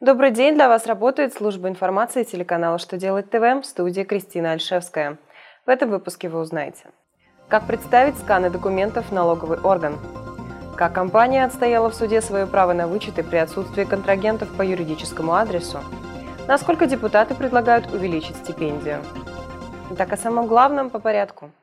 [0.00, 5.18] Добрый день, для вас работает служба информации телеканала «Что делать ТВ» в студии Кристина Альшевская.
[5.66, 6.86] В этом выпуске вы узнаете,
[7.48, 9.98] как представить сканы документов в налоговый орган,
[10.74, 15.80] как компания отстояла в суде свое право на вычеты при отсутствии контрагентов по юридическому адресу,
[16.48, 19.02] насколько депутаты предлагают увеличить стипендию.
[19.90, 21.50] Итак, о самом главном по порядку–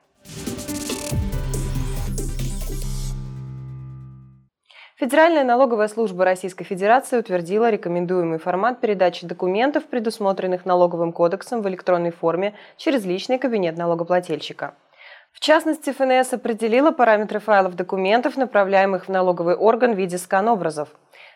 [4.99, 12.09] Федеральная налоговая служба Российской Федерации утвердила рекомендуемый формат передачи документов, предусмотренных налоговым кодексом в электронной
[12.09, 14.73] форме через личный кабинет налогоплательщика.
[15.31, 20.89] В частности, ФНС определила параметры файлов документов, направляемых в налоговый орган в виде скан-образов.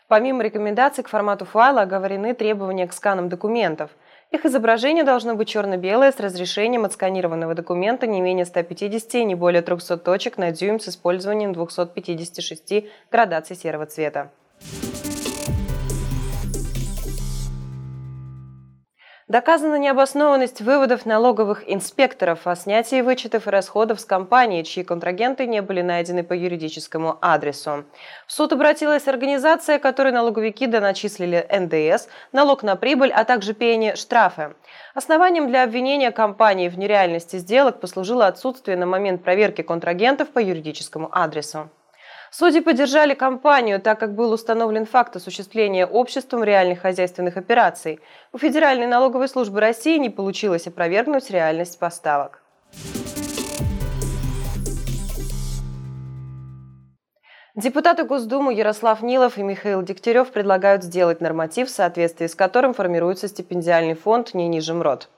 [0.07, 3.91] Помимо рекомендаций к формату файла оговорены требования к сканам документов–
[4.31, 9.61] их изображение должно быть черно-белое с разрешением отсканированного документа не менее 150 и не более
[9.61, 14.31] 300 точек на дюйм с использованием 256 градаций серого цвета.
[19.31, 25.61] Доказана необоснованность выводов налоговых инспекторов о снятии вычетов и расходов с компаний, чьи контрагенты не
[25.61, 27.85] были найдены по юридическому адресу.
[28.27, 34.53] В суд обратилась организация, которой налоговики доначислили НДС, налог на прибыль, а также пение штрафы.
[34.95, 41.07] Основанием для обвинения компании в нереальности сделок послужило отсутствие на момент проверки контрагентов по юридическому
[41.09, 41.69] адресу.
[42.33, 47.99] Судьи поддержали компанию, так как был установлен факт осуществления обществом реальных хозяйственных операций.
[48.31, 52.41] У Федеральной налоговой службы России не получилось опровергнуть реальность поставок.
[57.53, 63.27] Депутаты Госдумы Ярослав Нилов и Михаил Дегтярев предлагают сделать норматив, в соответствии с которым формируется
[63.27, 65.09] стипендиальный фонд не ниже МРОД.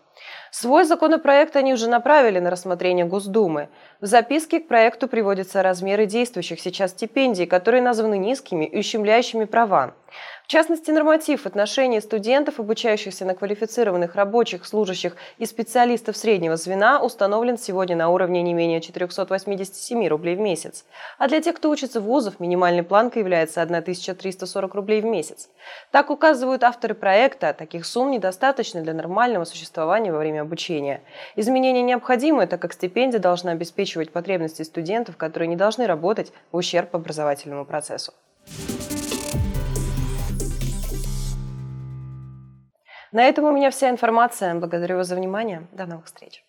[0.55, 3.69] Свой законопроект они уже направили на рассмотрение Госдумы.
[4.01, 9.95] В записке к проекту приводятся размеры действующих сейчас стипендий, которые названы низкими и ущемляющими права.
[10.43, 17.01] В частности, норматив в отношении студентов, обучающихся на квалифицированных рабочих, служащих и специалистов среднего звена,
[17.01, 20.85] установлен сегодня на уровне не менее 487 рублей в месяц.
[21.17, 25.49] А для тех, кто учится в вузах, минимальной планкой является 1340 рублей в месяц.
[25.91, 31.01] Так указывают авторы проекта, таких сумм недостаточно для нормального существования во время обучения.
[31.35, 36.95] Изменения необходимы, так как стипендия должна обеспечивать потребности студентов, которые не должны работать в ущерб
[36.95, 38.13] образовательному процессу.
[43.11, 44.55] На этом у меня вся информация.
[44.55, 45.67] Благодарю вас за внимание.
[45.71, 46.43] До новых встреч.